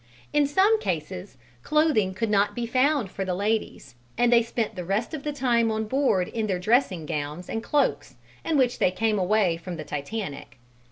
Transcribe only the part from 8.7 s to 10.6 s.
they came away from the Titanic.